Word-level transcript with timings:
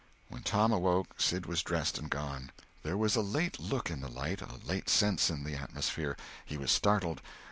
When 0.29 0.41
Tom 0.41 0.71
awoke, 0.71 1.21
Sid 1.21 1.45
was 1.45 1.61
dressed 1.61 1.99
and 1.99 2.09
gone. 2.09 2.51
There 2.81 2.97
was 2.97 3.15
a 3.15 3.21
late 3.21 3.59
look 3.59 3.91
in 3.91 4.01
the 4.01 4.09
light, 4.09 4.41
a 4.41 4.55
late 4.65 4.89
sense 4.89 5.29
in 5.29 5.43
the 5.43 5.53
atmosphere. 5.53 6.17
He 6.43 6.57
was 6.57 6.71
startled. 6.71 7.21